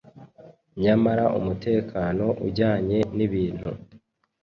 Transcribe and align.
Nyamara 0.83 1.25
umutekano 1.39 2.25
ujyanye 2.45 2.99
nibintu 3.15 3.69